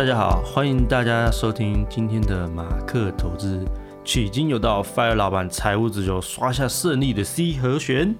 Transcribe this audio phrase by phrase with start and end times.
[0.00, 3.62] 大家好，欢迎大家收听今天的马克投资。
[4.02, 8.16] 迄今有道 Fire 老板财务自由，刷下胜利的 C 和弦。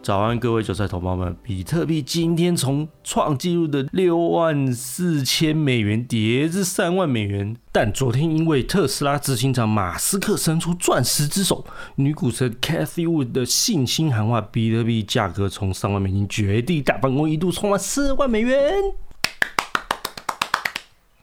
[0.00, 1.36] 早安，各位韭菜同胞们！
[1.42, 11.64] 比特币今天从创纪录的六万四千美元跌至三万美元，但昨天因为特斯拉执行长马斯克伸出钻石之手，
[11.96, 18.72] 女股神 Cathy Wood 的信心喊话，比特币价格从三万美金绝地大反攻，一度冲到四万美元。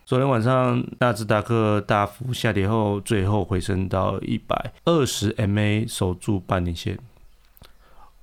[0.08, 6.98] 昨天晚上纳斯达克大幅下跌后，最后回升到一百二十 MA，守住半年线。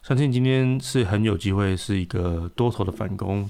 [0.02, 3.48] 相信今天是很有机会是一个多头的反攻。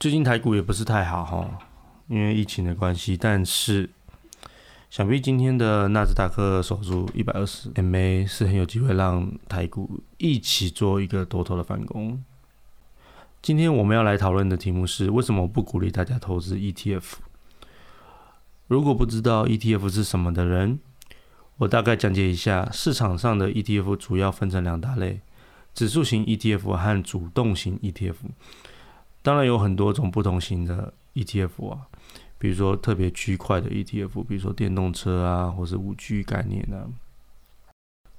[0.00, 1.56] 最近台股也不是太好哈，
[2.08, 3.16] 因为疫情的关系。
[3.16, 3.88] 但是
[4.90, 12.20] 想必今天的纳斯达克守住一百二十 MA 是很有机会让台股一起做一个多头的反攻。
[13.46, 17.12] 今天我们要来讨论的题目是：为什么不鼓励大家投资 ETF？
[18.66, 20.80] 如果不知道 ETF 是什么的人，
[21.58, 25.20] 我大概讲解一下，市场上的 ETF 主要分成两大类：
[25.72, 28.16] 指数型 ETF 和主动型 ETF。
[29.22, 31.86] 当然有很多种不同型的 ETF 啊，
[32.38, 36.90] 比如说特别区块的 ETF，比如说电动车啊，或是五 G 概念啊。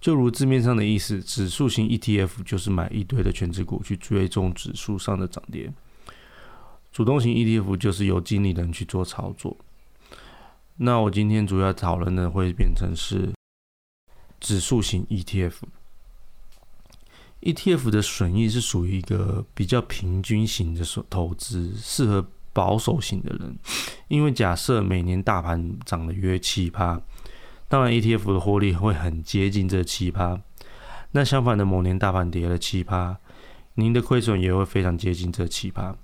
[0.07, 5.69] 就如字面上的意思，指数型 ETF 就是买一堆的权值股去追踪指数上的涨跌；
[6.93, 9.57] 主动型 ETF 就是由经理人去做操作。
[10.77, 13.33] 那我今天主要讨论的会变成是
[14.39, 15.55] 指数型 ETF。
[17.41, 23.57] ETF 的损益是属于一个比较平均型的投资，适合保守型的人。
[24.07, 26.97] 因为假设每年大盘涨了约七趴，
[27.67, 30.39] 当然 ETF 的获利会很接近这七趴。
[31.11, 33.17] 那相反的，某年大盘跌了七趴，
[33.75, 35.95] 您的亏损也会非常接近这七趴。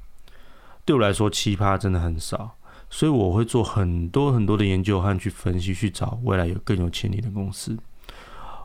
[0.86, 2.56] 对我来说，七趴真的很少。
[2.90, 7.76] 所以我会做很多很多的研究和去分析，去找未来有更有潜力的公司。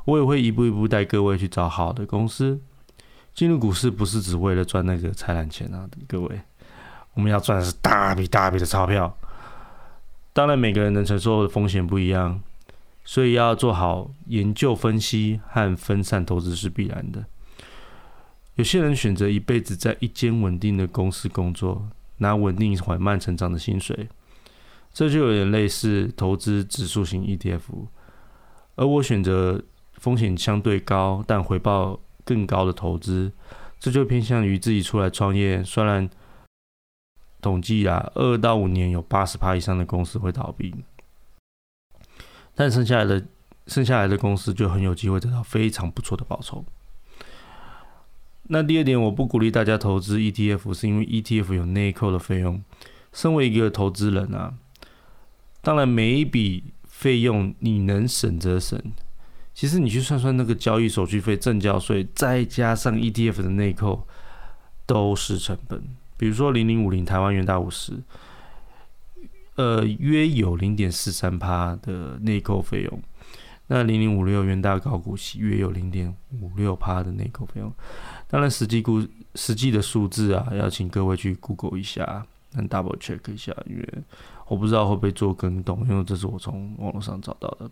[0.05, 2.61] 我也会一步一步带各位去找好的公司。
[3.35, 6.41] 进入股市不是只为了赚那个财产钱啊，各位，
[7.15, 9.17] 我们要赚的是大笔大笔的钞票。
[10.33, 12.41] 当然，每个人能承受的风险不一样，
[13.09, 17.25] 所以要做好研究分析和分散投资是必然的。
[18.57, 21.89] 有些人选择一辈子在一间稳定的公司工作，
[22.19, 24.11] 拿稳定缓慢成长的薪水。
[24.93, 27.87] 这就有点类似投资指数型 ETF，
[28.75, 29.65] 而我选择
[29.95, 33.33] 风险相对高但回报更高的投资，
[33.81, 35.65] 这就偏向于自己出来创业。
[35.65, 36.07] 虽然
[37.41, 40.75] 统计啊，二到五年有八十趴以上的公司会倒闭，
[42.59, 43.25] 但剩下来的
[43.69, 46.65] 剩下来的公司就很有机会得到非常不错的报酬。
[48.49, 52.61] 那第二点，我不鼓励大家投资 ETF，是因为 ETF 有内扣的费用。
[53.13, 54.55] 身为一个投资人啊。
[55.61, 58.83] 当然，每一笔费用你能省则省。
[59.55, 64.05] 其实你去算算那个交易手续费、证交税，再加上 ETF 的内扣，
[64.85, 65.81] 都是成本。
[66.17, 67.93] 比如说零零五零台湾元大五十，
[69.59, 73.03] 呃，约有零点四三趴的内扣费用。
[73.67, 77.71] 那零零五六元大高股息约有零点五六趴的内扣费用。
[78.29, 79.05] 当然实际估
[79.35, 83.89] 实际的数字啊，要请各位去 Google 一下，能 double check 一下，因为。
[84.47, 87.69] 我不知道会不会做更动，因为这是我从网络上找到的。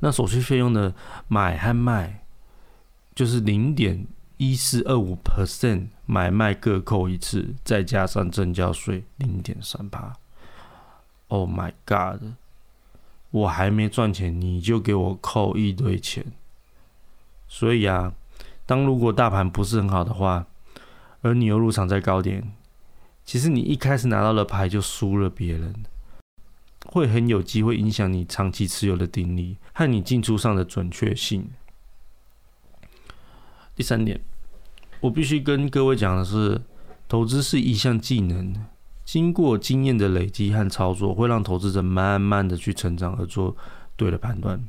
[0.00, 0.92] 那手续费用的
[1.28, 2.24] 买和卖，
[3.14, 4.04] 就是零点
[4.38, 10.14] 一四二五 percent 买卖各扣一次，再加上证交税零点三八。
[11.28, 12.34] Oh my god！
[13.30, 16.24] 我还没赚钱，你就给我扣一堆钱。
[17.48, 18.12] 所以啊，
[18.66, 20.46] 当如果大盘不是很好的话，
[21.22, 22.52] 而你又入场在高点。
[23.24, 25.74] 其实你一开始拿到的牌就输了别人，
[26.86, 31.50] 会很有机会影响你长期持有的定力和你进出上的准确性。
[33.74, 34.20] 第三点，
[35.06, 36.60] 我必须跟各位讲的是，
[37.06, 38.52] 投资是一项技能，
[39.04, 43.56] 经过经验的累积和操作，会让投资者慢慢的去成长而做
[43.94, 44.60] 对的判断。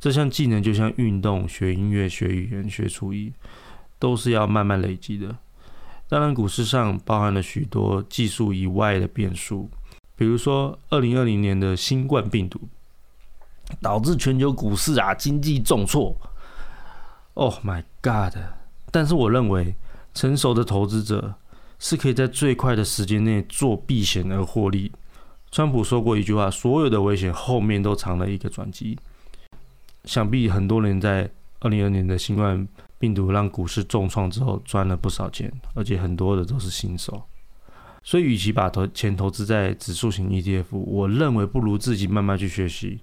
[0.00, 3.32] 这项技能就像运动、学音乐、学语言、学厨艺，
[4.00, 5.36] 都是要慢慢累积的。
[6.08, 9.70] 当然，股市上包含了许多技术以外的变数，
[10.16, 12.60] 比如说二零二零年的新冠病毒，
[13.80, 16.16] 导致全球股市啊经济重挫。
[17.34, 18.57] Oh my god！
[18.90, 19.74] 但是我认为，
[20.14, 21.34] 成熟的投资者
[21.78, 24.90] 是可以在最快的时间内做避险而获利。
[25.50, 28.98] 川普说过一句话：“所有的危险后面都藏了一个转机。”
[30.04, 31.30] 想必很多人在
[31.60, 32.66] 二零二零年的新冠
[32.98, 37.22] 病毒让股市重创之后赚了不少钱，而且很多的都是新手。
[38.02, 43.00] 所以，与其把投钱投资在指数型 ETF，我认为不如自己慢慢去学习。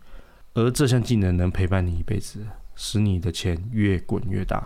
[0.53, 2.45] 而这项技能能陪伴你一辈子，
[2.75, 4.65] 使你的钱越滚越大。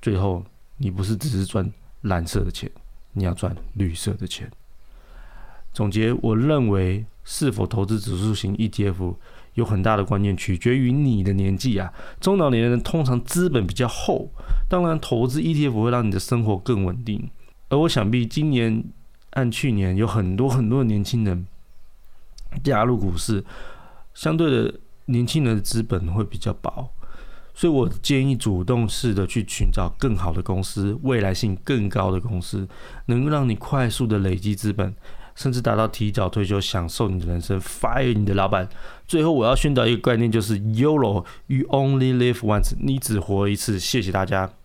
[0.00, 0.44] 最后，
[0.78, 1.70] 你不是只是赚
[2.02, 2.70] 蓝色的钱，
[3.12, 4.50] 你要赚绿色的钱。
[5.72, 9.14] 总结，我认为是否投资指数型 ETF
[9.54, 11.92] 有很大的关键，取决于你的年纪啊。
[12.20, 14.30] 中老年人通常资本比较厚，
[14.68, 17.30] 当然投资 ETF 会让你的生活更稳定。
[17.68, 18.82] 而我想必今年
[19.30, 21.46] 按去年有很多很多的年轻人
[22.64, 23.44] 加入股市，
[24.14, 24.80] 相对的。
[25.06, 26.88] 年轻人的资本会比较薄，
[27.60, 32.66] 所以我建议主动式的去寻找更好的公司，未来性更高的公司，
[33.04, 34.94] 能够让你快速的累积资本，
[35.34, 38.66] 甚至达到提早退休，享受你的人生，fire 你的老板。
[39.06, 43.78] 最后，我要宣导一个概念，就是 YOLO，You only live once，你只活一次。
[43.78, 44.59] 谢谢大家。